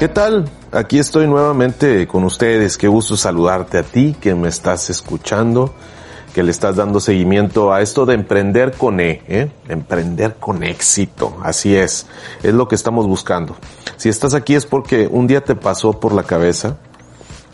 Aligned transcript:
¿Qué 0.00 0.08
tal? 0.08 0.50
Aquí 0.72 0.98
estoy 0.98 1.26
nuevamente 1.26 2.06
con 2.06 2.24
ustedes. 2.24 2.78
Qué 2.78 2.88
gusto 2.88 3.18
saludarte 3.18 3.76
a 3.76 3.82
ti 3.82 4.16
que 4.18 4.34
me 4.34 4.48
estás 4.48 4.88
escuchando, 4.88 5.74
que 6.32 6.42
le 6.42 6.52
estás 6.52 6.76
dando 6.76 7.00
seguimiento 7.00 7.70
a 7.70 7.82
esto 7.82 8.06
de 8.06 8.14
emprender 8.14 8.72
con 8.72 8.98
E, 8.98 9.20
¿eh? 9.28 9.50
emprender 9.68 10.36
con 10.36 10.62
éxito. 10.62 11.36
Así 11.42 11.76
es, 11.76 12.06
es 12.42 12.54
lo 12.54 12.66
que 12.66 12.76
estamos 12.76 13.06
buscando. 13.06 13.56
Si 13.98 14.08
estás 14.08 14.32
aquí 14.32 14.54
es 14.54 14.64
porque 14.64 15.06
un 15.06 15.26
día 15.26 15.44
te 15.44 15.54
pasó 15.54 16.00
por 16.00 16.14
la 16.14 16.22
cabeza, 16.22 16.78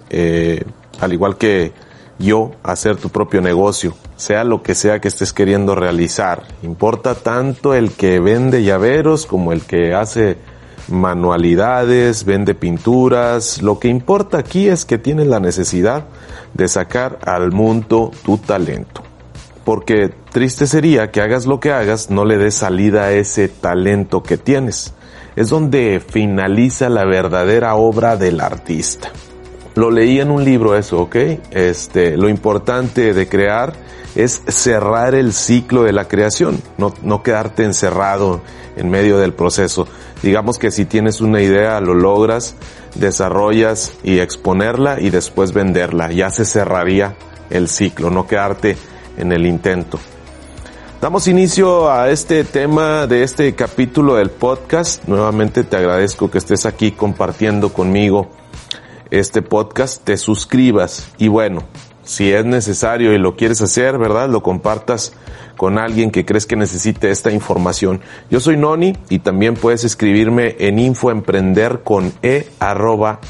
eh, 0.09 0.65
al 1.01 1.13
igual 1.13 1.39
que 1.39 1.73
yo, 2.21 2.53
hacer 2.63 2.95
tu 2.95 3.09
propio 3.09 3.41
negocio, 3.41 3.97
sea 4.15 4.45
lo 4.45 4.63
que 4.63 4.77
sea 4.77 5.01
que 5.01 5.09
estés 5.09 5.33
queriendo 5.33 5.75
realizar. 5.75 6.45
Importa 6.63 7.17
tanto 7.17 7.75
el 7.75 7.91
que 7.91 8.21
vende 8.21 8.63
llaveros 8.63 9.27
como 9.27 9.51
el 9.51 9.63
que 9.63 9.95
hace 9.95 10.39
manualidades, 10.89 12.25
vende 12.25 12.55
pinturas. 12.55 13.63
Lo 13.63 13.79
que 13.79 13.89
importa 13.89 14.39
aquí 14.39 14.69
es 14.69 14.85
que 14.85 14.99
tienes 14.99 15.27
la 15.27 15.41
necesidad 15.41 16.05
de 16.55 16.69
sacar 16.69 17.19
al 17.25 17.53
mundo 17.53 18.11
tu 18.25 18.39
talento. 18.39 19.03
Porque 19.65 20.13
triste 20.31 20.67
sería 20.67 21.11
que 21.11 21.21
hagas 21.21 21.47
lo 21.47 21.59
que 21.59 21.73
hagas, 21.73 22.11
no 22.11 22.25
le 22.25 22.39
des 22.39 22.55
salida 22.55 23.05
a 23.05 23.13
ese 23.13 23.49
talento 23.49 24.23
que 24.23 24.37
tienes. 24.37 24.95
Es 25.35 25.51
donde 25.51 26.01
finaliza 26.01 26.89
la 26.89 27.05
verdadera 27.05 27.75
obra 27.75 28.17
del 28.17 28.41
artista. 28.41 29.11
Lo 29.75 29.91
leí 29.91 30.21
en 30.21 30.31
un 30.31 30.45
libro 30.45 30.77
eso, 30.77 31.01
¿ok? 31.01 31.17
Este, 31.51 32.17
lo 32.17 32.31
importante 32.31 33.13
de 33.13 33.29
crear 33.29 33.75
es 34.17 34.43
cerrar 34.49 35.15
el 35.15 35.33
ciclo 35.33 35.85
de 35.85 35.93
la 35.93 36.09
creación, 36.09 36.61
no, 36.79 36.93
no 37.03 37.23
quedarte 37.23 37.65
encerrado 37.65 38.41
en 38.77 38.91
medio 38.91 39.19
del 39.19 39.35
proceso. 39.35 39.87
Digamos 40.23 40.59
que 40.59 40.71
si 40.71 40.87
tienes 40.87 41.21
una 41.21 41.43
idea, 41.43 41.81
lo 41.81 41.95
logras, 41.95 42.57
desarrollas 42.95 43.93
y 44.03 44.19
exponerla 44.19 45.01
y 45.01 45.11
después 45.11 45.53
venderla. 45.53 46.11
Ya 46.11 46.31
se 46.31 46.47
cerraría 46.47 47.15
el 47.51 47.69
ciclo, 47.69 48.11
no 48.11 48.27
quedarte 48.27 48.77
en 49.19 49.33
el 49.33 49.47
intento. 49.47 50.01
Damos 51.01 51.29
inicio 51.29 51.91
a 51.91 52.09
este 52.11 52.43
tema 52.43 53.07
de 53.07 53.23
este 53.23 53.55
capítulo 53.55 54.17
del 54.17 54.31
podcast. 54.31 55.05
Nuevamente 55.07 55.63
te 55.63 55.77
agradezco 55.77 56.31
que 56.31 56.39
estés 56.39 56.65
aquí 56.65 56.93
compartiendo 56.93 57.73
conmigo 57.73 58.31
este 59.11 59.43
podcast, 59.43 60.03
te 60.03 60.17
suscribas 60.17 61.09
y 61.19 61.29
bueno, 61.29 61.63
si 62.07 62.33
es 62.33 62.45
necesario 62.45 63.13
y 63.13 63.19
lo 63.19 63.37
quieres 63.37 63.61
hacer, 63.61 63.99
¿verdad? 63.99 64.31
Lo 64.31 64.43
compartas 64.43 65.13
con 65.57 65.79
alguien 65.79 66.11
que 66.11 66.25
crees 66.25 66.47
que 66.47 66.57
necesite 66.57 67.11
esta 67.11 67.33
información. 67.33 68.01
Yo 68.31 68.41
soy 68.41 68.57
Noni 68.57 68.97
y 69.11 69.19
también 69.19 69.55
puedes 69.55 69.85
escribirme 69.85 70.57
en 70.61 70.79
infoemprender 70.79 71.81
con 71.83 72.13
e 72.23 72.49
arroba. 72.61 73.21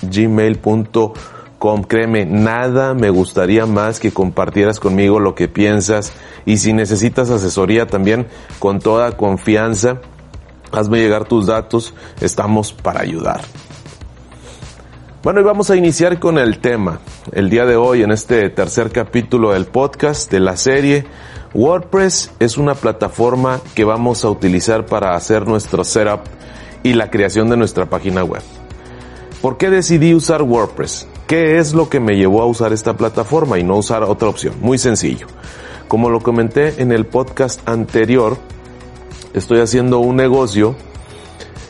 Créeme, 1.88 2.26
nada 2.26 2.94
me 2.94 3.10
gustaría 3.10 3.66
más 3.66 3.98
que 3.98 4.12
compartieras 4.12 4.78
conmigo 4.78 5.18
lo 5.18 5.34
que 5.34 5.48
piensas 5.48 6.12
y 6.44 6.58
si 6.58 6.72
necesitas 6.72 7.30
asesoría 7.30 7.88
también 7.88 8.28
con 8.60 8.78
toda 8.78 9.16
confianza, 9.16 10.00
hazme 10.70 11.00
llegar 11.00 11.24
tus 11.24 11.46
datos, 11.46 11.92
estamos 12.20 12.72
para 12.72 13.00
ayudar. 13.00 13.40
Bueno, 15.24 15.40
y 15.40 15.44
vamos 15.44 15.70
a 15.70 15.76
iniciar 15.76 16.20
con 16.20 16.38
el 16.38 16.60
tema. 16.60 17.00
El 17.32 17.50
día 17.50 17.66
de 17.66 17.74
hoy, 17.74 18.04
en 18.04 18.12
este 18.12 18.48
tercer 18.50 18.92
capítulo 18.92 19.52
del 19.52 19.66
podcast 19.66 20.30
de 20.30 20.38
la 20.38 20.56
serie, 20.56 21.06
WordPress 21.54 22.30
es 22.38 22.56
una 22.56 22.76
plataforma 22.76 23.60
que 23.74 23.82
vamos 23.82 24.24
a 24.24 24.30
utilizar 24.30 24.86
para 24.86 25.16
hacer 25.16 25.44
nuestro 25.44 25.82
setup 25.82 26.20
y 26.84 26.94
la 26.94 27.10
creación 27.10 27.50
de 27.50 27.56
nuestra 27.56 27.86
página 27.86 28.22
web. 28.22 28.42
¿Por 29.42 29.56
qué 29.56 29.70
decidí 29.70 30.14
usar 30.14 30.42
WordPress? 30.42 31.08
¿Qué 31.26 31.58
es 31.58 31.74
lo 31.74 31.88
que 31.88 31.98
me 31.98 32.16
llevó 32.16 32.42
a 32.42 32.46
usar 32.46 32.72
esta 32.72 32.96
plataforma 32.96 33.58
y 33.58 33.64
no 33.64 33.76
usar 33.76 34.04
otra 34.04 34.28
opción? 34.28 34.54
Muy 34.60 34.78
sencillo. 34.78 35.26
Como 35.88 36.10
lo 36.10 36.20
comenté 36.20 36.80
en 36.80 36.92
el 36.92 37.06
podcast 37.06 37.68
anterior, 37.68 38.36
estoy 39.34 39.58
haciendo 39.58 39.98
un 39.98 40.14
negocio 40.14 40.76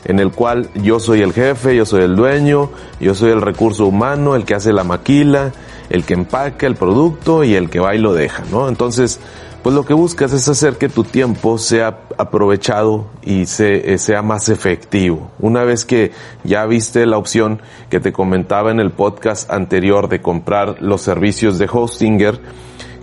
en 0.07 0.19
el 0.19 0.31
cual 0.31 0.69
yo 0.73 0.99
soy 0.99 1.21
el 1.21 1.33
jefe, 1.33 1.75
yo 1.75 1.85
soy 1.85 2.03
el 2.03 2.15
dueño, 2.15 2.71
yo 2.99 3.13
soy 3.13 3.31
el 3.31 3.41
recurso 3.41 3.85
humano, 3.85 4.35
el 4.35 4.45
que 4.45 4.55
hace 4.55 4.71
la 4.71 4.85
maquila, 4.85 5.51
el 5.89 6.05
que 6.05 6.13
empaca 6.13 6.65
el 6.65 6.75
producto 6.75 7.43
y 7.43 7.55
el 7.55 7.69
que 7.69 7.79
va 7.79 7.93
y 7.93 7.99
lo 7.99 8.13
deja, 8.13 8.43
¿no? 8.49 8.69
Entonces, 8.69 9.19
pues 9.63 9.75
lo 9.75 9.85
que 9.85 9.93
buscas 9.93 10.31
es 10.31 10.47
hacer 10.47 10.77
que 10.77 10.87
tu 10.87 11.03
tiempo 11.03 11.57
sea 11.57 11.99
aprovechado 12.17 13.07
y 13.21 13.43
eh, 13.59 13.97
sea 13.97 14.21
más 14.21 14.47
efectivo. 14.47 15.29
Una 15.39 15.65
vez 15.65 15.83
que 15.83 16.13
ya 16.45 16.65
viste 16.65 17.05
la 17.05 17.17
opción 17.17 17.61
que 17.89 17.99
te 17.99 18.13
comentaba 18.13 18.71
en 18.71 18.79
el 18.79 18.91
podcast 18.91 19.51
anterior 19.51 20.07
de 20.07 20.21
comprar 20.21 20.81
los 20.81 21.01
servicios 21.01 21.57
de 21.57 21.67
Hostinger 21.69 22.39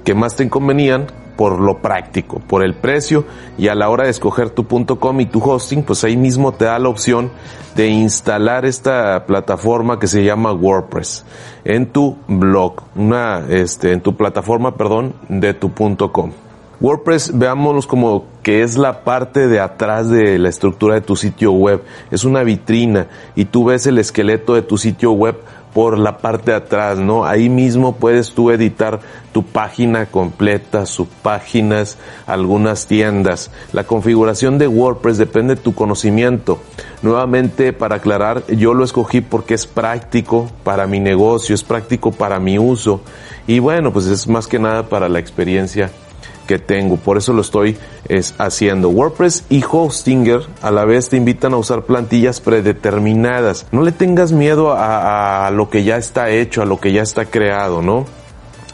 que 0.04 0.14
más 0.14 0.36
te 0.36 0.48
convenían, 0.48 1.06
por 1.36 1.60
lo 1.60 1.78
práctico, 1.78 2.40
por 2.40 2.64
el 2.64 2.74
precio 2.74 3.24
y 3.58 3.68
a 3.68 3.74
la 3.74 3.88
hora 3.88 4.04
de 4.04 4.10
escoger 4.10 4.50
tu 4.50 4.66
.com 4.66 5.20
y 5.20 5.26
tu 5.26 5.40
hosting, 5.40 5.82
pues 5.82 6.04
ahí 6.04 6.16
mismo 6.16 6.52
te 6.52 6.66
da 6.66 6.78
la 6.78 6.88
opción 6.88 7.30
de 7.74 7.88
instalar 7.88 8.64
esta 8.64 9.26
plataforma 9.26 9.98
que 9.98 10.06
se 10.06 10.24
llama 10.24 10.52
WordPress 10.52 11.24
en 11.64 11.86
tu 11.86 12.16
blog, 12.28 12.82
una, 12.94 13.44
este, 13.48 13.92
en 13.92 14.00
tu 14.00 14.16
plataforma, 14.16 14.76
perdón, 14.76 15.14
de 15.28 15.54
tu 15.54 15.72
.com. 16.12 16.32
WordPress, 16.80 17.38
veámoslo 17.38 17.82
como 17.88 18.26
que 18.42 18.62
es 18.62 18.76
la 18.76 19.04
parte 19.04 19.46
de 19.48 19.60
atrás 19.60 20.10
de 20.10 20.38
la 20.38 20.48
estructura 20.48 20.94
de 20.94 21.00
tu 21.00 21.16
sitio 21.16 21.52
web. 21.52 21.82
Es 22.10 22.24
una 22.24 22.42
vitrina 22.42 23.06
y 23.34 23.46
tú 23.46 23.64
ves 23.64 23.86
el 23.86 23.98
esqueleto 23.98 24.54
de 24.54 24.62
tu 24.62 24.76
sitio 24.76 25.12
web 25.12 25.36
por 25.74 25.98
la 25.98 26.18
parte 26.18 26.52
de 26.52 26.56
atrás, 26.56 26.98
¿no? 26.98 27.26
Ahí 27.26 27.48
mismo 27.48 27.96
puedes 27.96 28.32
tú 28.32 28.50
editar 28.50 29.00
tu 29.32 29.42
página 29.42 30.06
completa, 30.06 30.86
subpáginas, 30.86 31.98
algunas 32.26 32.86
tiendas. 32.86 33.50
La 33.72 33.84
configuración 33.84 34.56
de 34.56 34.68
WordPress 34.68 35.18
depende 35.18 35.56
de 35.56 35.60
tu 35.60 35.74
conocimiento. 35.74 36.60
Nuevamente, 37.02 37.72
para 37.72 37.96
aclarar, 37.96 38.46
yo 38.46 38.72
lo 38.72 38.84
escogí 38.84 39.20
porque 39.20 39.54
es 39.54 39.66
práctico 39.66 40.48
para 40.62 40.86
mi 40.86 41.00
negocio, 41.00 41.54
es 41.54 41.64
práctico 41.64 42.12
para 42.12 42.38
mi 42.38 42.58
uso. 42.58 43.00
Y 43.48 43.58
bueno, 43.58 43.92
pues 43.92 44.06
es 44.06 44.28
más 44.28 44.46
que 44.46 44.60
nada 44.60 44.88
para 44.88 45.08
la 45.08 45.18
experiencia 45.18 45.90
que 46.46 46.58
tengo. 46.58 46.96
Por 46.96 47.18
eso 47.18 47.32
lo 47.32 47.40
estoy 47.40 47.76
es, 48.08 48.34
haciendo. 48.38 48.88
WordPress 48.88 49.44
y 49.48 49.64
Hostinger 49.68 50.42
a 50.62 50.70
la 50.70 50.84
vez 50.84 51.08
te 51.08 51.16
invitan 51.16 51.54
a 51.54 51.56
usar 51.56 51.82
plantillas 51.82 52.40
predeterminadas. 52.40 53.66
No 53.72 53.82
le 53.82 53.92
tengas 53.92 54.32
miedo 54.32 54.72
a, 54.72 55.46
a 55.46 55.50
lo 55.50 55.70
que 55.70 55.84
ya 55.84 55.96
está 55.96 56.30
hecho, 56.30 56.62
a 56.62 56.66
lo 56.66 56.80
que 56.80 56.92
ya 56.92 57.02
está 57.02 57.26
creado, 57.26 57.82
¿no? 57.82 58.06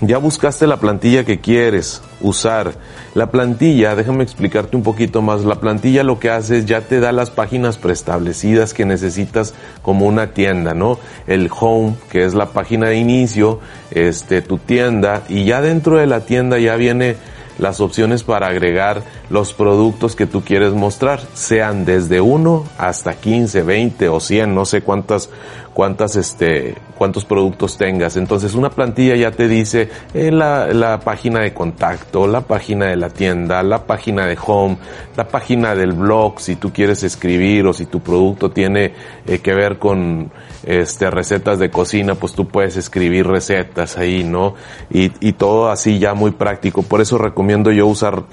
Ya 0.01 0.17
buscaste 0.17 0.65
la 0.65 0.77
plantilla 0.77 1.23
que 1.23 1.39
quieres 1.39 2.01
usar. 2.21 2.73
La 3.13 3.29
plantilla, 3.29 3.95
déjame 3.95 4.23
explicarte 4.23 4.75
un 4.75 4.83
poquito 4.83 5.21
más, 5.21 5.43
la 5.45 5.55
plantilla 5.55 6.03
lo 6.03 6.19
que 6.19 6.29
hace 6.29 6.57
es 6.57 6.65
ya 6.65 6.81
te 6.81 6.99
da 6.99 7.11
las 7.11 7.29
páginas 7.29 7.77
preestablecidas 7.77 8.73
que 8.73 8.85
necesitas 8.85 9.53
como 9.81 10.07
una 10.07 10.33
tienda, 10.33 10.73
¿no? 10.73 10.97
El 11.27 11.49
home, 11.57 11.95
que 12.09 12.25
es 12.25 12.33
la 12.33 12.47
página 12.47 12.87
de 12.87 12.97
inicio, 12.97 13.59
este, 13.91 14.41
tu 14.41 14.57
tienda, 14.57 15.23
y 15.29 15.45
ya 15.45 15.61
dentro 15.61 15.97
de 15.97 16.07
la 16.07 16.21
tienda 16.21 16.57
ya 16.57 16.75
viene 16.75 17.15
las 17.59 17.79
opciones 17.79 18.23
para 18.23 18.47
agregar 18.47 19.03
los 19.29 19.53
productos 19.53 20.15
que 20.15 20.25
tú 20.25 20.41
quieres 20.41 20.73
mostrar, 20.73 21.19
sean 21.33 21.85
desde 21.85 22.19
1 22.19 22.65
hasta 22.77 23.13
15, 23.13 23.61
20 23.61 24.09
o 24.09 24.19
100, 24.19 24.55
no 24.55 24.65
sé 24.65 24.81
cuántas 24.81 25.29
cuántas 25.73 26.15
este 26.15 26.75
cuántos 26.97 27.25
productos 27.25 27.77
tengas. 27.77 28.15
Entonces 28.17 28.53
una 28.53 28.69
plantilla 28.69 29.15
ya 29.15 29.31
te 29.31 29.47
dice 29.47 29.89
eh, 30.13 30.31
la, 30.31 30.67
la, 30.67 30.99
página 30.99 31.39
de 31.39 31.53
contacto, 31.53 32.27
la 32.27 32.41
página 32.41 32.87
de 32.87 32.95
la 32.95 33.09
tienda, 33.09 33.63
la 33.63 33.85
página 33.85 34.27
de 34.27 34.37
home, 34.45 34.77
la 35.15 35.27
página 35.27 35.73
del 35.73 35.93
blog 35.93 36.39
si 36.39 36.55
tú 36.55 36.71
quieres 36.71 37.03
escribir 37.03 37.65
o 37.65 37.73
si 37.73 37.85
tu 37.87 38.01
producto 38.01 38.51
tiene 38.51 38.93
eh, 39.25 39.39
que 39.39 39.53
ver 39.53 39.79
con 39.79 40.31
este 40.63 41.09
recetas 41.09 41.57
de 41.57 41.71
cocina, 41.71 42.15
pues 42.15 42.33
tú 42.33 42.47
puedes 42.47 42.77
escribir 42.77 43.25
recetas 43.25 43.97
ahí, 43.97 44.23
¿no? 44.23 44.53
Y, 44.91 45.11
y 45.19 45.33
todo 45.33 45.71
así 45.71 45.97
ya 45.97 46.13
muy 46.13 46.31
práctico. 46.31 46.83
Por 46.83 47.01
eso 47.01 47.17
recomiendo 47.17 47.71
yo 47.71 47.87
usar 47.87 48.23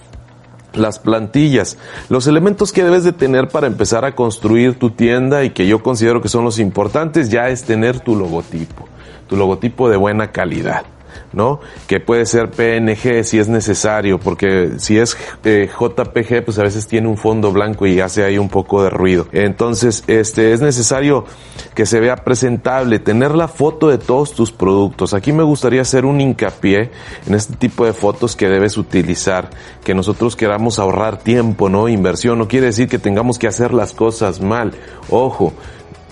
las 0.79 0.99
plantillas, 0.99 1.79
los 2.09 2.27
elementos 2.27 2.73
que 2.73 2.85
debes 2.85 3.05
de 3.05 3.13
tener 3.13 3.49
para 3.49 3.67
empezar 3.67 4.05
a 4.05 4.15
construir 4.15 4.79
tu 4.79 4.91
tienda 4.91 5.45
y 5.45 5.51
que 5.51 5.67
yo 5.67 5.83
considero 5.83 6.23
que 6.23 6.29
son 6.29 6.45
los 6.45 6.59
importantes 6.59 7.31
ya 7.31 7.49
es 7.49 7.65
tener 7.65 8.01
tu 8.01 8.17
logotipo, 8.17 8.89
tu 9.29 9.37
logotipo 9.37 9.89
de 9.89 9.97
buena 9.97 10.33
calidad. 10.33 10.85
¿No? 11.32 11.61
Que 11.87 12.00
puede 12.00 12.26
ser 12.26 12.50
PNG 12.50 13.25
si 13.25 13.38
es 13.38 13.49
necesario, 13.49 14.19
porque 14.19 14.73
si 14.79 14.99
es 14.99 15.17
eh, 15.44 15.69
JPG, 15.69 16.44
pues 16.44 16.59
a 16.59 16.62
veces 16.62 16.87
tiene 16.87 17.09
un 17.09 17.17
fondo 17.17 17.53
blanco 17.53 17.87
y 17.87 18.00
hace 18.00 18.25
ahí 18.25 18.38
un 18.38 18.49
poco 18.49 18.82
de 18.82 18.91
ruido. 18.91 19.26
Entonces, 19.32 20.05
este, 20.06 20.53
es 20.53 20.61
necesario 20.61 21.25
que 21.75 21.87
se 21.87 22.00
vea 22.00 22.17
presentable, 22.17 22.99
tener 22.99 23.35
la 23.35 23.49
foto 23.49 23.88
de 23.88 23.99
todos 23.99 24.32
tus 24.32 24.53
productos. 24.53 25.15
Aquí 25.15 25.32
me 25.32 25.43
gustaría 25.43 25.82
hacer 25.82 26.05
un 26.05 26.20
hincapié 26.20 26.91
en 27.26 27.35
este 27.35 27.56
tipo 27.56 27.85
de 27.85 27.93
fotos 27.93 28.37
que 28.37 28.49
debes 28.49 28.76
utilizar, 28.76 29.50
que 29.85 29.94
nosotros 29.94 30.37
queramos 30.37 30.79
ahorrar 30.79 31.19
tiempo, 31.19 31.69
¿no? 31.69 31.88
Inversión, 31.88 32.38
no 32.38 32.49
quiere 32.49 32.67
decir 32.67 32.88
que 32.88 32.99
tengamos 32.99 33.38
que 33.38 33.47
hacer 33.47 33.73
las 33.73 33.93
cosas 33.93 34.41
mal. 34.41 34.73
Ojo, 35.11 35.53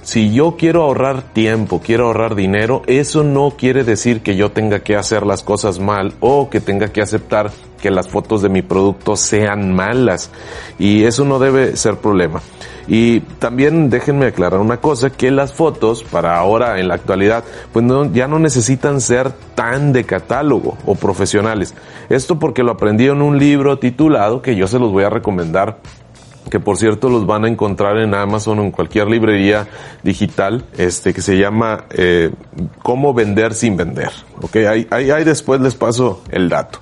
si 0.07 0.33
yo 0.33 0.55
quiero 0.57 0.85
ahorrar 0.85 1.21
tiempo, 1.33 1.81
quiero 1.85 2.07
ahorrar 2.07 2.37
dinero, 2.37 2.83
eso 2.87 3.25
no 3.25 3.55
quiere 3.59 3.83
decir 3.83 4.21
que 4.21 4.37
yo 4.37 4.53
tenga 4.53 4.79
que 4.79 4.95
hacer 4.95 5.27
las 5.27 5.43
cosas 5.43 5.81
mal 5.81 6.15
o 6.21 6.49
que 6.49 6.61
tenga 6.61 6.93
que 6.93 7.03
aceptar 7.03 7.51
que 7.83 7.91
las 7.91 8.07
fotos 8.07 8.41
de 8.41 8.49
mi 8.49 8.63
producto 8.63 9.17
sean 9.17 9.75
malas. 9.75 10.31
Y 10.79 11.03
eso 11.03 11.25
no 11.25 11.41
debe 11.41 11.77
ser 11.77 11.97
problema. 11.97 12.41
Y 12.87 13.19
también 13.41 13.91
déjenme 13.91 14.27
aclarar 14.27 14.61
una 14.61 14.77
cosa, 14.77 15.11
que 15.11 15.33
las 15.33 15.53
fotos 15.53 16.05
para 16.05 16.39
ahora 16.39 16.79
en 16.79 16.87
la 16.87 16.95
actualidad, 16.95 17.43
pues 17.73 17.85
ya 18.13 18.29
no 18.29 18.39
necesitan 18.39 19.01
ser 19.01 19.33
tan 19.57 19.93
de 19.93 20.05
catálogo 20.05 20.79
o 20.87 20.95
profesionales. 20.95 21.75
Esto 22.11 22.39
porque 22.39 22.63
lo 22.63 22.71
aprendí 22.71 23.09
en 23.09 23.23
un 23.23 23.41
libro 23.41 23.81
titulado 23.81 24.41
que 24.41 24.55
yo 24.55 24.69
se 24.69 24.79
los 24.79 24.93
voy 24.93 25.03
a 25.03 25.11
recomendar 25.11 25.79
que 26.51 26.61
por 26.61 26.77
cierto 26.77 27.09
los 27.09 27.27
van 27.27 27.45
a 27.45 27.49
encontrar 27.49 27.99
en 27.99 28.15
Amazon 28.15 28.59
o 28.59 28.63
en 28.63 28.71
cualquier 28.71 29.09
librería 29.09 29.69
digital, 30.03 30.65
este 30.77 31.13
que 31.13 31.23
se 31.23 31.37
llama 31.39 31.85
eh, 31.91 32.31
Cómo 32.83 33.15
vender 33.15 33.55
sin 33.55 33.77
vender. 33.77 34.11
Ok, 34.41 34.57
ahí, 34.57 34.87
ahí, 34.91 35.11
ahí 35.11 35.25
después 35.25 35.61
les 35.61 35.75
paso 35.75 36.23
el 36.31 36.49
dato. 36.49 36.79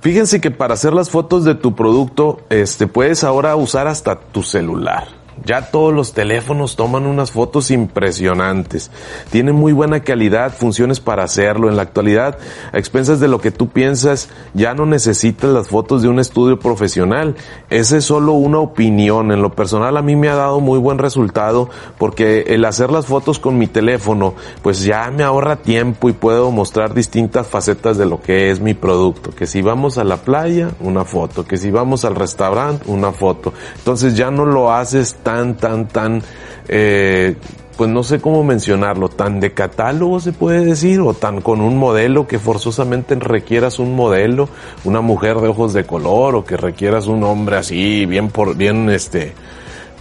Fíjense 0.00 0.40
que 0.40 0.50
para 0.50 0.74
hacer 0.74 0.92
las 0.92 1.10
fotos 1.10 1.44
de 1.44 1.54
tu 1.54 1.74
producto, 1.74 2.42
este 2.48 2.86
puedes 2.86 3.24
ahora 3.24 3.56
usar 3.56 3.88
hasta 3.88 4.16
tu 4.16 4.42
celular. 4.42 5.08
Ya 5.44 5.70
todos 5.70 5.92
los 5.92 6.12
teléfonos 6.12 6.76
toman 6.76 7.06
unas 7.06 7.30
fotos 7.30 7.70
impresionantes. 7.70 8.90
Tienen 9.30 9.54
muy 9.54 9.72
buena 9.72 10.00
calidad, 10.00 10.54
funciones 10.54 11.00
para 11.00 11.24
hacerlo. 11.24 11.68
En 11.68 11.76
la 11.76 11.82
actualidad, 11.82 12.38
a 12.72 12.78
expensas 12.78 13.20
de 13.20 13.28
lo 13.28 13.40
que 13.40 13.50
tú 13.50 13.68
piensas, 13.68 14.28
ya 14.54 14.74
no 14.74 14.86
necesitas 14.86 15.50
las 15.50 15.68
fotos 15.68 16.02
de 16.02 16.08
un 16.08 16.18
estudio 16.18 16.58
profesional. 16.58 17.36
Esa 17.70 17.98
es 17.98 18.04
solo 18.04 18.32
una 18.32 18.58
opinión. 18.58 19.30
En 19.30 19.42
lo 19.42 19.52
personal 19.52 19.96
a 19.96 20.02
mí 20.02 20.16
me 20.16 20.28
ha 20.28 20.34
dado 20.34 20.60
muy 20.60 20.78
buen 20.78 20.98
resultado 20.98 21.68
porque 21.98 22.46
el 22.48 22.64
hacer 22.64 22.90
las 22.90 23.06
fotos 23.06 23.38
con 23.38 23.58
mi 23.58 23.66
teléfono, 23.66 24.34
pues 24.62 24.82
ya 24.82 25.10
me 25.10 25.22
ahorra 25.22 25.56
tiempo 25.56 26.08
y 26.08 26.12
puedo 26.12 26.50
mostrar 26.50 26.94
distintas 26.94 27.46
facetas 27.46 27.98
de 27.98 28.06
lo 28.06 28.20
que 28.20 28.50
es 28.50 28.60
mi 28.60 28.74
producto. 28.74 29.30
Que 29.30 29.46
si 29.46 29.62
vamos 29.62 29.98
a 29.98 30.04
la 30.04 30.16
playa, 30.16 30.70
una 30.80 31.04
foto. 31.04 31.44
Que 31.44 31.56
si 31.56 31.70
vamos 31.70 32.04
al 32.04 32.14
restaurante, 32.14 32.90
una 32.90 33.12
foto. 33.12 33.52
Entonces 33.76 34.16
ya 34.16 34.30
no 34.30 34.46
lo 34.46 34.72
haces 34.72 35.16
tan, 35.26 35.56
tan, 35.56 35.88
tan, 35.88 36.22
eh, 36.68 37.34
pues 37.76 37.90
no 37.90 38.04
sé 38.04 38.20
cómo 38.20 38.44
mencionarlo, 38.44 39.08
tan 39.08 39.40
de 39.40 39.52
catálogo 39.52 40.20
se 40.20 40.32
puede 40.32 40.64
decir, 40.64 41.00
o 41.00 41.14
tan 41.14 41.40
con 41.40 41.60
un 41.60 41.76
modelo 41.76 42.28
que 42.28 42.38
forzosamente 42.38 43.16
requieras 43.16 43.80
un 43.80 43.96
modelo, 43.96 44.48
una 44.84 45.00
mujer 45.00 45.38
de 45.38 45.48
ojos 45.48 45.72
de 45.72 45.82
color, 45.82 46.36
o 46.36 46.44
que 46.44 46.56
requieras 46.56 47.08
un 47.08 47.24
hombre 47.24 47.56
así, 47.56 48.06
bien 48.06 48.28
por, 48.28 48.56
bien 48.56 48.88
este, 48.88 49.32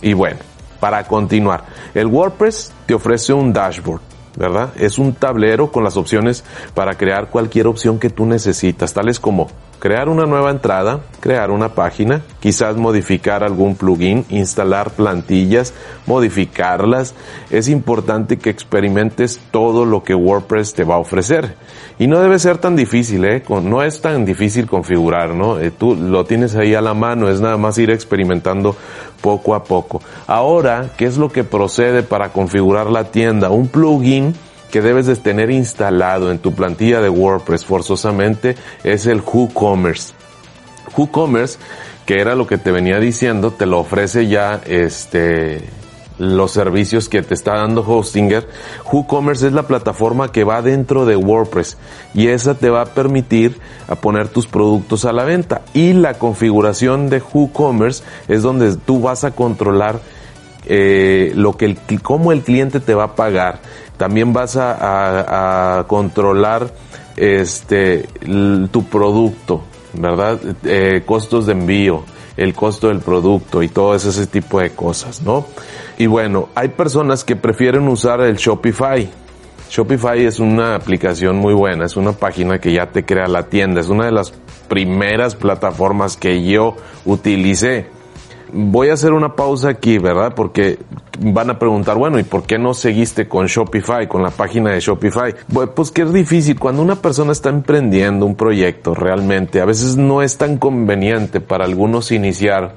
Y 0.00 0.12
bueno, 0.12 0.38
para 0.84 1.02
continuar, 1.04 1.64
el 1.94 2.08
WordPress 2.08 2.70
te 2.84 2.92
ofrece 2.92 3.32
un 3.32 3.54
dashboard, 3.54 4.02
¿verdad? 4.36 4.68
Es 4.76 4.98
un 4.98 5.14
tablero 5.14 5.72
con 5.72 5.82
las 5.82 5.96
opciones 5.96 6.44
para 6.74 6.92
crear 6.92 7.30
cualquier 7.30 7.68
opción 7.68 7.98
que 7.98 8.10
tú 8.10 8.26
necesitas, 8.26 8.92
tales 8.92 9.18
como 9.18 9.48
crear 9.78 10.08
una 10.08 10.26
nueva 10.26 10.50
entrada, 10.50 11.00
crear 11.20 11.50
una 11.50 11.70
página, 11.74 12.22
quizás 12.40 12.76
modificar 12.76 13.44
algún 13.44 13.76
plugin, 13.76 14.24
instalar 14.28 14.90
plantillas, 14.90 15.74
modificarlas. 16.06 17.14
Es 17.50 17.68
importante 17.68 18.38
que 18.38 18.50
experimentes 18.50 19.40
todo 19.50 19.84
lo 19.84 20.02
que 20.02 20.14
WordPress 20.14 20.74
te 20.74 20.84
va 20.84 20.96
a 20.96 20.98
ofrecer. 20.98 21.56
Y 21.98 22.06
no 22.06 22.20
debe 22.20 22.38
ser 22.38 22.58
tan 22.58 22.76
difícil, 22.76 23.24
¿eh? 23.24 23.42
No 23.48 23.82
es 23.82 24.00
tan 24.00 24.24
difícil 24.24 24.66
configurar, 24.66 25.34
¿no? 25.34 25.60
Eh, 25.60 25.70
tú 25.70 25.94
lo 25.94 26.24
tienes 26.24 26.56
ahí 26.56 26.74
a 26.74 26.80
la 26.80 26.94
mano, 26.94 27.28
es 27.28 27.40
nada 27.40 27.56
más 27.56 27.78
ir 27.78 27.90
experimentando 27.90 28.74
poco 29.20 29.54
a 29.54 29.64
poco. 29.64 30.02
Ahora, 30.26 30.90
¿qué 30.96 31.06
es 31.06 31.16
lo 31.16 31.30
que 31.30 31.44
procede 31.44 32.02
para 32.02 32.30
configurar 32.30 32.90
la 32.90 33.04
tienda? 33.04 33.50
Un 33.50 33.68
plugin 33.68 34.34
que 34.74 34.82
debes 34.82 35.06
de 35.06 35.14
tener 35.14 35.52
instalado 35.52 36.32
en 36.32 36.40
tu 36.40 36.52
plantilla 36.52 37.00
de 37.00 37.08
WordPress 37.08 37.64
forzosamente 37.64 38.56
es 38.82 39.06
el 39.06 39.20
WooCommerce. 39.20 40.14
WooCommerce, 40.96 41.60
que 42.04 42.20
era 42.20 42.34
lo 42.34 42.48
que 42.48 42.58
te 42.58 42.72
venía 42.72 42.98
diciendo, 42.98 43.52
te 43.52 43.66
lo 43.66 43.78
ofrece 43.78 44.26
ya 44.26 44.60
este 44.66 45.62
los 46.18 46.50
servicios 46.50 47.08
que 47.08 47.22
te 47.22 47.34
está 47.34 47.54
dando 47.54 47.82
Hostinger. 47.86 48.48
WooCommerce 48.92 49.46
es 49.46 49.52
la 49.52 49.68
plataforma 49.68 50.32
que 50.32 50.42
va 50.42 50.60
dentro 50.60 51.06
de 51.06 51.14
WordPress 51.14 51.76
y 52.12 52.26
esa 52.26 52.54
te 52.54 52.68
va 52.68 52.82
a 52.82 52.86
permitir 52.86 53.60
a 53.86 53.94
poner 53.94 54.26
tus 54.26 54.48
productos 54.48 55.04
a 55.04 55.12
la 55.12 55.22
venta. 55.22 55.62
Y 55.72 55.92
la 55.92 56.14
configuración 56.14 57.10
de 57.10 57.22
WooCommerce 57.32 58.02
es 58.26 58.42
donde 58.42 58.74
tú 58.74 59.00
vas 59.00 59.22
a 59.22 59.30
controlar 59.30 60.00
eh, 60.66 61.32
lo 61.34 61.56
que 61.56 61.66
el, 61.66 61.78
cómo 62.02 62.32
el 62.32 62.42
cliente 62.42 62.80
te 62.80 62.94
va 62.94 63.04
a 63.04 63.14
pagar. 63.14 63.60
También 63.96 64.32
vas 64.32 64.56
a, 64.56 65.84
controlar 65.86 66.72
este 67.16 68.08
tu 68.70 68.84
producto, 68.84 69.62
¿verdad? 69.92 70.40
Eh, 70.64 71.02
costos 71.06 71.46
de 71.46 71.52
envío, 71.52 72.02
el 72.36 72.54
costo 72.54 72.88
del 72.88 73.00
producto 73.00 73.62
y 73.62 73.68
todo 73.68 73.94
ese 73.94 74.26
tipo 74.26 74.60
de 74.60 74.70
cosas, 74.70 75.22
¿no? 75.22 75.46
Y 75.96 76.06
bueno, 76.06 76.48
hay 76.54 76.68
personas 76.68 77.22
que 77.22 77.36
prefieren 77.36 77.86
usar 77.86 78.20
el 78.20 78.36
Shopify. 78.36 79.08
Shopify 79.70 80.24
es 80.24 80.40
una 80.40 80.74
aplicación 80.74 81.36
muy 81.36 81.54
buena, 81.54 81.86
es 81.86 81.96
una 81.96 82.12
página 82.12 82.58
que 82.58 82.72
ya 82.72 82.86
te 82.90 83.04
crea 83.04 83.28
la 83.28 83.44
tienda, 83.44 83.80
es 83.80 83.88
una 83.88 84.06
de 84.06 84.12
las 84.12 84.32
primeras 84.68 85.36
plataformas 85.36 86.16
que 86.16 86.44
yo 86.44 86.76
utilicé. 87.04 87.86
Voy 88.54 88.88
a 88.88 88.94
hacer 88.94 89.12
una 89.12 89.34
pausa 89.34 89.68
aquí, 89.68 89.98
¿verdad? 89.98 90.34
Porque 90.34 90.78
van 91.20 91.50
a 91.50 91.58
preguntar, 91.58 91.96
bueno, 91.96 92.18
¿y 92.18 92.22
por 92.22 92.44
qué 92.44 92.58
no 92.58 92.72
seguiste 92.72 93.28
con 93.28 93.46
Shopify, 93.46 94.08
con 94.08 94.22
la 94.22 94.30
página 94.30 94.70
de 94.70 94.80
Shopify? 94.80 95.34
Pues 95.74 95.90
que 95.90 96.02
es 96.02 96.12
difícil. 96.12 96.58
Cuando 96.58 96.80
una 96.82 96.96
persona 96.96 97.32
está 97.32 97.48
emprendiendo 97.48 98.26
un 98.26 98.36
proyecto 98.36 98.94
realmente, 98.94 99.60
a 99.60 99.64
veces 99.64 99.96
no 99.96 100.22
es 100.22 100.38
tan 100.38 100.58
conveniente 100.58 101.40
para 101.40 101.64
algunos 101.64 102.12
iniciar 102.12 102.76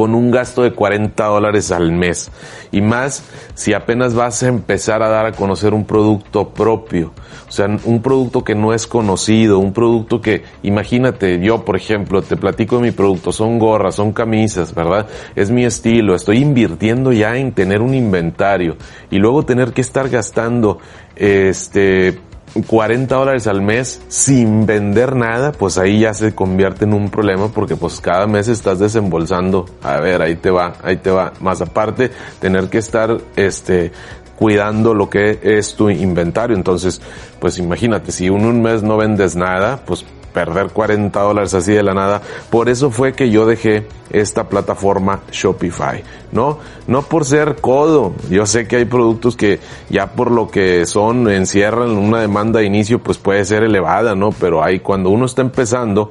con 0.00 0.14
un 0.14 0.30
gasto 0.30 0.62
de 0.62 0.72
40 0.72 1.22
dólares 1.26 1.70
al 1.70 1.92
mes. 1.92 2.30
Y 2.72 2.80
más 2.80 3.22
si 3.52 3.74
apenas 3.74 4.14
vas 4.14 4.42
a 4.42 4.48
empezar 4.48 5.02
a 5.02 5.10
dar 5.10 5.26
a 5.26 5.32
conocer 5.32 5.74
un 5.74 5.84
producto 5.84 6.48
propio. 6.48 7.12
O 7.46 7.52
sea, 7.52 7.66
un 7.66 8.00
producto 8.00 8.42
que 8.42 8.54
no 8.54 8.72
es 8.72 8.86
conocido, 8.86 9.58
un 9.58 9.74
producto 9.74 10.22
que, 10.22 10.42
imagínate, 10.62 11.38
yo 11.40 11.66
por 11.66 11.76
ejemplo, 11.76 12.22
te 12.22 12.38
platico 12.38 12.76
de 12.76 12.82
mi 12.84 12.90
producto, 12.92 13.30
son 13.30 13.58
gorras, 13.58 13.96
son 13.96 14.12
camisas, 14.12 14.74
¿verdad? 14.74 15.06
Es 15.36 15.50
mi 15.50 15.66
estilo, 15.66 16.14
estoy 16.14 16.38
invirtiendo 16.38 17.12
ya 17.12 17.36
en 17.36 17.52
tener 17.52 17.82
un 17.82 17.92
inventario 17.92 18.78
y 19.10 19.18
luego 19.18 19.44
tener 19.44 19.74
que 19.74 19.82
estar 19.82 20.08
gastando, 20.08 20.78
este, 21.14 22.18
40 22.66 23.14
dólares 23.14 23.46
al 23.46 23.62
mes 23.62 24.00
sin 24.08 24.66
vender 24.66 25.14
nada, 25.14 25.52
pues 25.52 25.78
ahí 25.78 26.00
ya 26.00 26.14
se 26.14 26.34
convierte 26.34 26.84
en 26.84 26.94
un 26.94 27.10
problema 27.10 27.48
porque 27.48 27.76
pues 27.76 28.00
cada 28.00 28.26
mes 28.26 28.48
estás 28.48 28.78
desembolsando. 28.78 29.66
A 29.82 30.00
ver, 30.00 30.22
ahí 30.22 30.36
te 30.36 30.50
va, 30.50 30.74
ahí 30.82 30.96
te 30.96 31.10
va. 31.10 31.32
Más 31.40 31.60
aparte, 31.60 32.10
tener 32.40 32.68
que 32.68 32.78
estar, 32.78 33.16
este, 33.36 33.92
cuidando 34.36 34.94
lo 34.94 35.10
que 35.10 35.38
es 35.42 35.74
tu 35.74 35.90
inventario. 35.90 36.56
Entonces, 36.56 37.00
pues 37.38 37.58
imagínate, 37.58 38.10
si 38.10 38.26
en 38.26 38.44
un 38.44 38.62
mes 38.62 38.82
no 38.82 38.96
vendes 38.96 39.36
nada, 39.36 39.80
pues 39.84 40.04
perder 40.32 40.68
40 40.68 41.20
dólares 41.20 41.54
así 41.54 41.72
de 41.72 41.82
la 41.82 41.94
nada. 41.94 42.22
Por 42.50 42.68
eso 42.68 42.90
fue 42.90 43.12
que 43.12 43.30
yo 43.30 43.46
dejé 43.46 43.86
esta 44.10 44.48
plataforma 44.48 45.20
Shopify, 45.30 46.02
¿no? 46.32 46.58
No 46.86 47.02
por 47.02 47.24
ser 47.24 47.56
codo. 47.60 48.12
Yo 48.28 48.46
sé 48.46 48.66
que 48.66 48.76
hay 48.76 48.84
productos 48.84 49.36
que 49.36 49.60
ya 49.88 50.12
por 50.12 50.30
lo 50.30 50.48
que 50.48 50.86
son 50.86 51.30
encierran 51.30 51.90
una 51.90 52.20
demanda 52.20 52.60
de 52.60 52.66
inicio 52.66 53.00
pues 53.00 53.18
puede 53.18 53.44
ser 53.44 53.62
elevada, 53.62 54.14
¿no? 54.14 54.30
Pero 54.30 54.62
ahí 54.62 54.80
cuando 54.80 55.10
uno 55.10 55.26
está 55.26 55.42
empezando, 55.42 56.10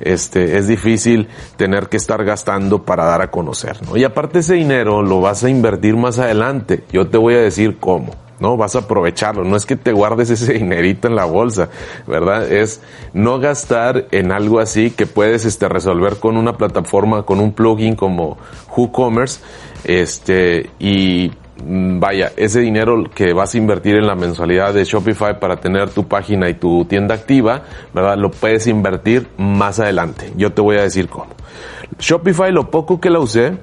este, 0.00 0.56
es 0.56 0.66
difícil 0.66 1.28
tener 1.56 1.88
que 1.88 1.96
estar 1.96 2.24
gastando 2.24 2.82
para 2.82 3.04
dar 3.04 3.22
a 3.22 3.30
conocer, 3.30 3.78
¿no? 3.86 3.96
Y 3.96 4.04
aparte 4.04 4.40
ese 4.40 4.54
dinero 4.54 5.02
lo 5.02 5.20
vas 5.20 5.44
a 5.44 5.50
invertir 5.50 5.96
más 5.96 6.18
adelante. 6.18 6.84
Yo 6.92 7.08
te 7.08 7.18
voy 7.18 7.34
a 7.34 7.38
decir 7.38 7.78
cómo. 7.78 8.29
¿No? 8.40 8.56
Vas 8.56 8.74
a 8.74 8.80
aprovecharlo, 8.80 9.44
no 9.44 9.56
es 9.56 9.66
que 9.66 9.76
te 9.76 9.92
guardes 9.92 10.30
ese 10.30 10.54
dinerito 10.54 11.08
en 11.08 11.14
la 11.14 11.26
bolsa, 11.26 11.68
¿verdad? 12.06 12.50
Es 12.50 12.80
no 13.12 13.38
gastar 13.38 14.06
en 14.10 14.32
algo 14.32 14.58
así 14.58 14.90
que 14.90 15.06
puedes 15.06 15.44
este, 15.44 15.68
resolver 15.68 16.16
con 16.16 16.36
una 16.36 16.54
plataforma, 16.54 17.22
con 17.22 17.40
un 17.40 17.52
plugin 17.52 17.94
como 17.94 18.38
WooCommerce, 18.76 19.40
este, 19.84 20.70
y 20.78 21.30
mm, 21.64 22.00
vaya, 22.00 22.32
ese 22.36 22.60
dinero 22.60 23.04
que 23.14 23.32
vas 23.32 23.54
a 23.54 23.58
invertir 23.58 23.96
en 23.96 24.06
la 24.06 24.14
mensualidad 24.14 24.74
de 24.74 24.84
Shopify 24.84 25.38
para 25.38 25.56
tener 25.60 25.90
tu 25.90 26.08
página 26.08 26.48
y 26.48 26.54
tu 26.54 26.84
tienda 26.86 27.14
activa, 27.14 27.62
¿verdad? 27.94 28.16
Lo 28.16 28.30
puedes 28.30 28.66
invertir 28.66 29.28
más 29.36 29.80
adelante. 29.80 30.32
Yo 30.36 30.52
te 30.52 30.62
voy 30.62 30.78
a 30.78 30.82
decir 30.82 31.08
cómo. 31.08 31.28
Shopify, 31.98 32.52
lo 32.52 32.70
poco 32.70 33.00
que 33.00 33.10
la 33.10 33.18
usé, 33.18 33.58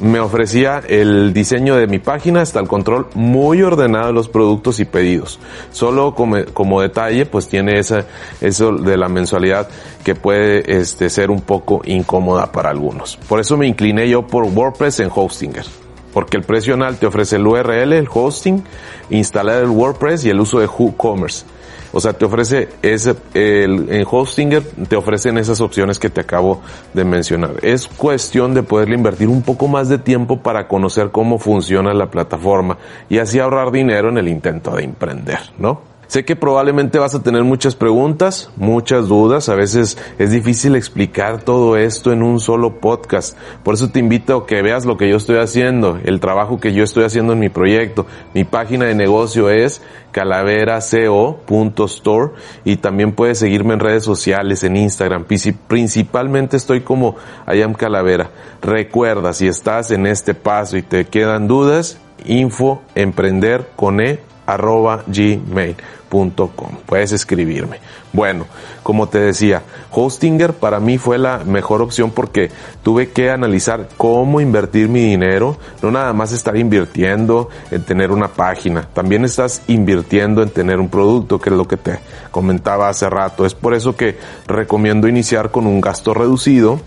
me 0.00 0.18
ofrecía 0.18 0.82
el 0.88 1.32
diseño 1.32 1.76
de 1.76 1.86
mi 1.86 1.98
página 1.98 2.40
hasta 2.40 2.60
el 2.60 2.68
control 2.68 3.08
muy 3.14 3.62
ordenado 3.62 4.08
de 4.08 4.12
los 4.12 4.28
productos 4.28 4.80
y 4.80 4.84
pedidos. 4.84 5.38
Solo 5.72 6.14
como, 6.14 6.80
detalle, 6.80 7.26
pues 7.26 7.48
tiene 7.48 7.78
esa, 7.78 8.06
eso 8.40 8.72
de 8.72 8.96
la 8.96 9.08
mensualidad 9.08 9.68
que 10.04 10.14
puede 10.14 10.80
este, 10.80 11.10
ser 11.10 11.30
un 11.30 11.42
poco 11.42 11.82
incómoda 11.84 12.50
para 12.50 12.70
algunos. 12.70 13.16
Por 13.16 13.40
eso 13.40 13.56
me 13.56 13.66
incliné 13.66 14.08
yo 14.08 14.26
por 14.26 14.44
WordPress 14.44 15.00
en 15.00 15.10
Hostinger. 15.14 15.66
Porque 16.12 16.36
el 16.36 16.42
precio 16.42 16.76
te 16.98 17.06
ofrece 17.06 17.36
el 17.36 17.46
URL, 17.46 17.92
el 17.92 18.08
hosting, 18.12 18.64
instalar 19.10 19.62
el 19.62 19.70
WordPress 19.70 20.24
y 20.24 20.30
el 20.30 20.40
uso 20.40 20.58
de 20.58 20.66
WooCommerce. 20.66 21.44
O 21.92 22.00
sea, 22.00 22.12
te 22.12 22.24
ofrece 22.24 22.68
ese, 22.82 23.14
el, 23.34 23.90
en 23.90 24.06
Hostinger 24.08 24.62
te 24.88 24.96
ofrecen 24.96 25.38
esas 25.38 25.60
opciones 25.60 25.98
que 25.98 26.10
te 26.10 26.20
acabo 26.20 26.62
de 26.94 27.04
mencionar. 27.04 27.54
Es 27.62 27.88
cuestión 27.88 28.54
de 28.54 28.62
poderle 28.62 28.94
invertir 28.94 29.28
un 29.28 29.42
poco 29.42 29.68
más 29.68 29.88
de 29.88 29.98
tiempo 29.98 30.40
para 30.40 30.68
conocer 30.68 31.10
cómo 31.10 31.38
funciona 31.38 31.92
la 31.92 32.10
plataforma 32.10 32.78
y 33.08 33.18
así 33.18 33.38
ahorrar 33.38 33.72
dinero 33.72 34.08
en 34.08 34.18
el 34.18 34.28
intento 34.28 34.72
de 34.72 34.84
emprender, 34.84 35.40
¿no? 35.58 35.90
Sé 36.10 36.24
que 36.24 36.34
probablemente 36.34 36.98
vas 36.98 37.14
a 37.14 37.22
tener 37.22 37.44
muchas 37.44 37.76
preguntas, 37.76 38.50
muchas 38.56 39.06
dudas. 39.06 39.48
A 39.48 39.54
veces 39.54 39.96
es 40.18 40.32
difícil 40.32 40.74
explicar 40.74 41.44
todo 41.44 41.76
esto 41.76 42.10
en 42.10 42.24
un 42.24 42.40
solo 42.40 42.80
podcast. 42.80 43.38
Por 43.62 43.74
eso 43.74 43.90
te 43.90 44.00
invito 44.00 44.36
a 44.36 44.44
que 44.44 44.60
veas 44.60 44.86
lo 44.86 44.96
que 44.96 45.08
yo 45.08 45.16
estoy 45.16 45.36
haciendo, 45.36 46.00
el 46.02 46.18
trabajo 46.18 46.58
que 46.58 46.72
yo 46.72 46.82
estoy 46.82 47.04
haciendo 47.04 47.34
en 47.34 47.38
mi 47.38 47.48
proyecto. 47.48 48.06
Mi 48.34 48.42
página 48.42 48.86
de 48.86 48.96
negocio 48.96 49.50
es 49.50 49.82
calaveraco.store 50.10 52.32
y 52.64 52.78
también 52.78 53.12
puedes 53.12 53.38
seguirme 53.38 53.74
en 53.74 53.80
redes 53.80 54.02
sociales, 54.02 54.64
en 54.64 54.78
Instagram. 54.78 55.26
Principalmente 55.68 56.56
estoy 56.56 56.80
como 56.80 57.14
I 57.46 57.62
am 57.62 57.74
Calavera. 57.74 58.30
Recuerda, 58.62 59.32
si 59.32 59.46
estás 59.46 59.92
en 59.92 60.06
este 60.06 60.34
paso 60.34 60.76
y 60.76 60.82
te 60.82 61.04
quedan 61.04 61.46
dudas, 61.46 62.00
info 62.24 62.82
emprender 62.96 63.68
con 63.76 64.00
e 64.00 64.28
arroba 64.54 65.04
gmail.com. 65.06 66.70
Puedes 66.86 67.12
escribirme. 67.12 67.78
Bueno, 68.12 68.46
como 68.82 69.08
te 69.08 69.18
decía, 69.18 69.62
Hostinger 69.92 70.54
para 70.54 70.80
mí 70.80 70.98
fue 70.98 71.18
la 71.18 71.38
mejor 71.38 71.82
opción 71.82 72.10
porque 72.10 72.50
tuve 72.82 73.10
que 73.10 73.30
analizar 73.30 73.88
cómo 73.96 74.40
invertir 74.40 74.88
mi 74.88 75.00
dinero. 75.00 75.56
No 75.82 75.90
nada 75.90 76.12
más 76.12 76.32
estar 76.32 76.56
invirtiendo 76.56 77.48
en 77.70 77.84
tener 77.84 78.10
una 78.10 78.28
página, 78.28 78.88
también 78.92 79.24
estás 79.24 79.62
invirtiendo 79.68 80.42
en 80.42 80.50
tener 80.50 80.80
un 80.80 80.88
producto, 80.88 81.38
que 81.38 81.50
es 81.50 81.56
lo 81.56 81.68
que 81.68 81.76
te 81.76 82.00
comentaba 82.30 82.88
hace 82.88 83.08
rato. 83.08 83.46
Es 83.46 83.54
por 83.54 83.74
eso 83.74 83.94
que 83.94 84.18
recomiendo 84.46 85.06
iniciar 85.06 85.50
con 85.50 85.66
un 85.66 85.80
gasto 85.80 86.14
reducido 86.14 86.80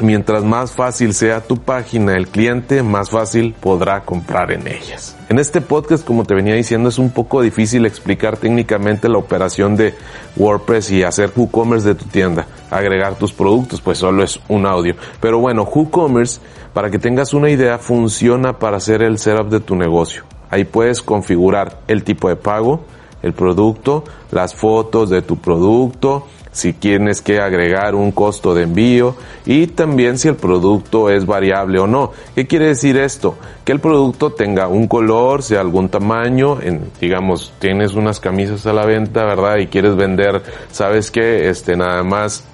Mientras 0.00 0.42
más 0.42 0.72
fácil 0.72 1.12
sea 1.12 1.42
tu 1.42 1.58
página, 1.58 2.16
el 2.16 2.28
cliente 2.28 2.82
más 2.82 3.10
fácil 3.10 3.54
podrá 3.60 4.04
comprar 4.04 4.50
en 4.50 4.66
ellas. 4.66 5.16
En 5.28 5.38
este 5.38 5.60
podcast, 5.60 6.04
como 6.04 6.24
te 6.24 6.34
venía 6.34 6.54
diciendo, 6.54 6.88
es 6.88 6.98
un 6.98 7.10
poco 7.10 7.42
difícil 7.42 7.84
explicar 7.84 8.38
técnicamente 8.38 9.08
la 9.08 9.18
operación 9.18 9.76
de 9.76 9.94
WordPress 10.36 10.90
y 10.92 11.02
hacer 11.02 11.30
WooCommerce 11.36 11.88
de 11.88 11.94
tu 11.94 12.06
tienda. 12.06 12.46
Agregar 12.70 13.16
tus 13.16 13.32
productos, 13.32 13.82
pues 13.82 13.98
solo 13.98 14.24
es 14.24 14.40
un 14.48 14.64
audio. 14.66 14.94
Pero 15.20 15.38
bueno, 15.40 15.64
WooCommerce, 15.64 16.40
para 16.72 16.90
que 16.90 16.98
tengas 16.98 17.34
una 17.34 17.50
idea, 17.50 17.78
funciona 17.78 18.58
para 18.58 18.78
hacer 18.78 19.02
el 19.02 19.18
setup 19.18 19.50
de 19.50 19.60
tu 19.60 19.76
negocio. 19.76 20.24
Ahí 20.50 20.64
puedes 20.64 21.02
configurar 21.02 21.80
el 21.86 22.02
tipo 22.02 22.30
de 22.30 22.36
pago, 22.36 22.84
el 23.22 23.34
producto, 23.34 24.04
las 24.30 24.54
fotos 24.54 25.10
de 25.10 25.22
tu 25.22 25.36
producto, 25.36 26.26
si 26.52 26.72
tienes 26.74 27.22
que 27.22 27.40
agregar 27.40 27.94
un 27.94 28.12
costo 28.12 28.54
de 28.54 28.64
envío 28.64 29.16
y 29.46 29.66
también 29.66 30.18
si 30.18 30.28
el 30.28 30.36
producto 30.36 31.10
es 31.10 31.26
variable 31.26 31.78
o 31.80 31.86
no. 31.86 32.12
¿Qué 32.34 32.46
quiere 32.46 32.66
decir 32.66 32.96
esto? 32.98 33.36
Que 33.64 33.72
el 33.72 33.80
producto 33.80 34.32
tenga 34.32 34.68
un 34.68 34.86
color, 34.86 35.42
sea 35.42 35.60
algún 35.60 35.88
tamaño, 35.88 36.60
en, 36.60 36.90
digamos, 37.00 37.52
tienes 37.58 37.94
unas 37.94 38.20
camisas 38.20 38.66
a 38.66 38.72
la 38.72 38.84
venta, 38.84 39.24
¿verdad? 39.24 39.56
Y 39.56 39.66
quieres 39.66 39.96
vender, 39.96 40.42
¿sabes 40.70 41.10
qué? 41.10 41.48
Este, 41.48 41.76
nada 41.76 42.02
más 42.02 42.44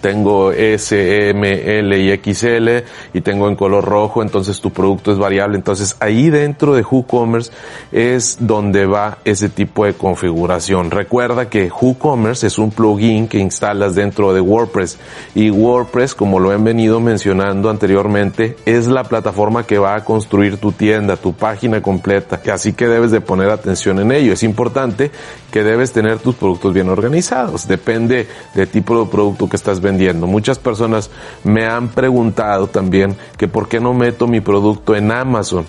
tengo 0.00 0.52
S, 0.52 1.30
M, 1.30 1.78
L 1.78 1.98
y 1.98 2.16
XL 2.16 2.68
y 3.12 3.20
tengo 3.20 3.48
en 3.48 3.56
color 3.56 3.84
rojo, 3.84 4.22
entonces 4.22 4.60
tu 4.60 4.70
producto 4.70 5.12
es 5.12 5.18
variable. 5.18 5.56
Entonces 5.56 5.96
ahí 6.00 6.30
dentro 6.30 6.74
de 6.74 6.82
WooCommerce 6.82 7.52
es 7.92 8.38
donde 8.40 8.86
va 8.86 9.18
ese 9.24 9.48
tipo 9.48 9.84
de 9.84 9.94
configuración. 9.94 10.90
Recuerda 10.90 11.48
que 11.48 11.70
WooCommerce 11.70 12.46
es 12.46 12.58
un 12.58 12.70
plugin 12.70 13.28
que 13.28 13.38
instalas 13.38 13.94
dentro 13.94 14.32
de 14.32 14.40
WordPress 14.40 14.98
y 15.34 15.50
WordPress, 15.50 16.14
como 16.14 16.38
lo 16.38 16.52
he 16.52 16.56
venido 16.56 17.00
mencionando 17.00 17.70
anteriormente, 17.70 18.56
es 18.66 18.86
la 18.86 19.04
plataforma 19.04 19.64
que 19.64 19.78
va 19.78 19.94
a 19.94 20.04
construir 20.04 20.58
tu 20.58 20.72
tienda, 20.72 21.16
tu 21.16 21.32
página 21.32 21.82
completa. 21.82 22.40
Así 22.52 22.72
que 22.72 22.86
debes 22.86 23.10
de 23.10 23.20
poner 23.20 23.50
atención 23.50 23.98
en 24.00 24.12
ello. 24.12 24.32
Es 24.32 24.42
importante 24.42 25.10
que 25.50 25.62
debes 25.62 25.92
tener 25.92 26.18
tus 26.18 26.34
productos 26.34 26.72
bien 26.72 26.88
organizados. 26.88 27.66
Depende 27.66 28.26
del 28.54 28.68
tipo 28.68 28.98
de 28.98 29.10
producto 29.10 29.48
que 29.48 29.56
estás 29.56 29.79
vendiendo. 29.80 30.26
Muchas 30.26 30.58
personas 30.58 31.10
me 31.44 31.66
han 31.66 31.88
preguntado 31.88 32.66
también 32.66 33.16
que 33.36 33.48
por 33.48 33.68
qué 33.68 33.80
no 33.80 33.94
meto 33.94 34.26
mi 34.26 34.40
producto 34.40 34.94
en 34.94 35.10
Amazon. 35.12 35.66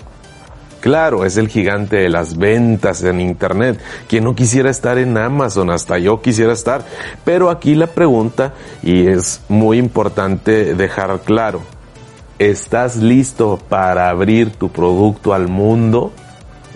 Claro, 0.80 1.24
es 1.24 1.36
el 1.36 1.48
gigante 1.48 1.96
de 1.96 2.08
las 2.08 2.36
ventas 2.36 3.04
en 3.04 3.20
Internet. 3.20 3.80
Quien 4.08 4.24
no 4.24 4.34
quisiera 4.34 4.68
estar 4.68 4.98
en 4.98 5.16
Amazon, 5.16 5.70
hasta 5.70 5.98
yo 5.98 6.20
quisiera 6.20 6.52
estar. 6.52 6.84
Pero 7.24 7.50
aquí 7.50 7.76
la 7.76 7.86
pregunta, 7.86 8.54
y 8.82 9.06
es 9.06 9.42
muy 9.48 9.78
importante 9.78 10.74
dejar 10.74 11.20
claro, 11.20 11.60
¿estás 12.40 12.96
listo 12.96 13.60
para 13.68 14.08
abrir 14.08 14.50
tu 14.50 14.70
producto 14.70 15.34
al 15.34 15.46
mundo? 15.46 16.12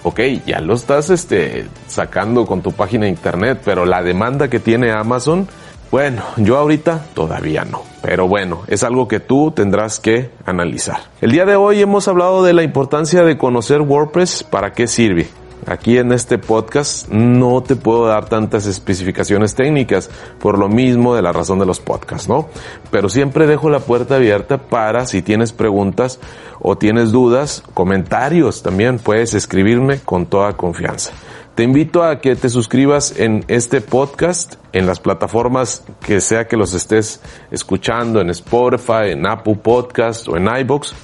ok, 0.07 0.21
ya 0.47 0.61
lo 0.61 0.75
estás 0.75 1.11
este, 1.11 1.67
sacando 1.89 2.47
con 2.47 2.63
tu 2.63 2.71
página 2.71 3.07
de 3.07 3.11
internet, 3.11 3.61
pero 3.65 3.85
la 3.85 4.05
demanda 4.05 4.47
que 4.47 4.61
tiene 4.61 4.93
Amazon, 4.93 5.49
bueno, 5.91 6.23
yo 6.37 6.57
ahorita 6.57 7.07
todavía 7.15 7.65
no. 7.65 7.83
Pero 8.03 8.29
bueno, 8.29 8.63
es 8.69 8.85
algo 8.85 9.09
que 9.09 9.21
tú 9.21 9.51
tendrás 9.51 9.99
que 9.99 10.31
analizar. 10.45 10.99
El 11.21 11.33
día 11.33 11.45
de 11.45 11.57
hoy 11.57 11.81
hemos 11.81 12.07
hablado 12.09 12.45
de 12.45 12.53
la 12.53 12.63
importancia 12.63 13.23
de 13.23 13.37
conocer 13.37 13.81
WordPress, 13.81 14.45
para 14.45 14.73
qué 14.73 14.87
sirve. 14.87 15.29
Aquí 15.67 15.99
en 15.99 16.13
este 16.13 16.39
podcast 16.39 17.09
no 17.09 17.63
te 17.63 17.75
puedo 17.75 18.07
dar 18.07 18.29
tantas 18.29 18.67
especificaciones 18.67 19.55
técnicas 19.55 20.11
por 20.39 20.59
lo 20.59 20.69
mismo 20.69 21.15
de 21.15 21.23
la 21.23 21.33
razón 21.33 21.59
de 21.59 21.67
los 21.67 21.81
podcasts, 21.81 22.29
¿no? 22.29 22.49
Pero 22.91 23.09
siempre 23.09 23.47
dejo 23.47 23.71
la 23.71 23.81
puerta 23.81 24.17
abierta 24.17 24.59
para 24.59 25.07
si 25.07 25.23
tienes 25.23 25.53
preguntas 25.53 26.21
o 26.61 26.77
tienes 26.77 27.11
dudas, 27.11 27.63
comentarios 27.75 28.63
también 28.63 28.99
puedes 28.99 29.35
escribirme 29.35 29.99
con 29.99 30.27
toda 30.27 30.57
confianza. 30.57 31.13
Te 31.57 31.63
invito 31.63 32.05
a 32.05 32.21
que 32.21 32.37
te 32.37 32.51
suscribas 32.51 33.19
en 33.19 33.45
este 33.49 33.81
podcast, 33.81 34.57
en 34.75 34.87
las 34.87 35.01
plataformas 35.01 35.85
que 36.05 36.21
sea 36.21 36.47
que 36.47 36.57
los 36.57 36.75
estés 36.75 37.23
escuchando, 37.51 38.21
en 38.21 38.29
Spotify, 38.29 39.13
en 39.13 39.27
Apple 39.27 39.57
Podcast 39.63 40.29
o 40.29 40.37
en 40.37 40.49
iBox 40.55 40.95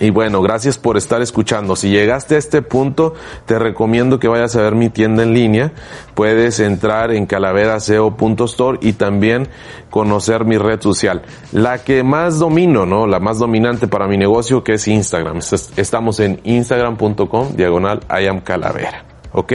y 0.00 0.10
bueno, 0.10 0.42
gracias 0.42 0.78
por 0.78 0.96
estar 0.96 1.22
escuchando. 1.22 1.76
Si 1.76 1.90
llegaste 1.90 2.36
a 2.36 2.38
este 2.38 2.62
punto, 2.62 3.14
te 3.46 3.58
recomiendo 3.58 4.18
que 4.18 4.28
vayas 4.28 4.54
a 4.56 4.62
ver 4.62 4.74
mi 4.74 4.90
tienda 4.90 5.22
en 5.22 5.34
línea. 5.34 5.72
Puedes 6.14 6.60
entrar 6.60 7.12
en 7.12 7.26
calaveraseo.store 7.26 8.78
y 8.82 8.92
también 8.92 9.48
conocer 9.90 10.44
mi 10.44 10.58
red 10.58 10.80
social. 10.80 11.22
La 11.52 11.78
que 11.78 12.02
más 12.02 12.38
domino, 12.38 12.86
¿no? 12.86 13.06
La 13.06 13.20
más 13.20 13.38
dominante 13.38 13.88
para 13.88 14.06
mi 14.06 14.16
negocio 14.16 14.62
que 14.62 14.74
es 14.74 14.86
Instagram. 14.88 15.40
Estamos 15.76 16.20
en 16.20 16.40
instagram.com 16.44 17.56
diagonal 17.56 18.00
I 18.10 18.26
am 18.26 18.40
calavera. 18.40 19.07
¿Ok? 19.32 19.52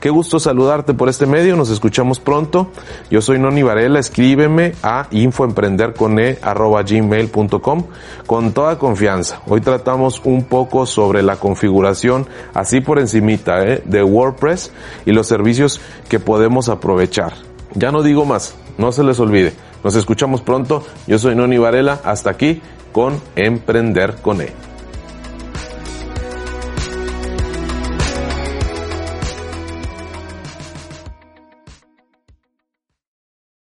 Qué 0.00 0.10
gusto 0.10 0.38
saludarte 0.38 0.94
por 0.94 1.08
este 1.08 1.26
medio, 1.26 1.56
nos 1.56 1.70
escuchamos 1.70 2.20
pronto. 2.20 2.70
Yo 3.10 3.20
soy 3.20 3.38
Noni 3.38 3.62
Varela, 3.62 3.98
escríbeme 3.98 4.74
a 4.82 5.08
infoemprender.com 5.10 7.84
con 8.26 8.52
toda 8.52 8.78
confianza. 8.78 9.40
Hoy 9.46 9.60
tratamos 9.60 10.20
un 10.24 10.44
poco 10.44 10.86
sobre 10.86 11.22
la 11.22 11.36
configuración, 11.36 12.26
así 12.54 12.80
por 12.80 12.98
encimita, 12.98 13.64
¿eh? 13.64 13.82
de 13.84 14.02
WordPress 14.02 14.72
y 15.04 15.12
los 15.12 15.26
servicios 15.26 15.80
que 16.08 16.20
podemos 16.20 16.68
aprovechar. 16.68 17.34
Ya 17.74 17.90
no 17.90 18.02
digo 18.02 18.24
más, 18.24 18.54
no 18.78 18.92
se 18.92 19.04
les 19.04 19.20
olvide. 19.20 19.52
Nos 19.84 19.96
escuchamos 19.96 20.40
pronto. 20.40 20.84
Yo 21.06 21.18
soy 21.18 21.34
Noni 21.34 21.58
Varela, 21.58 22.00
hasta 22.04 22.30
aquí 22.30 22.62
con 22.92 23.20
Emprender 23.36 24.16
con 24.22 24.40
E. 24.40 24.75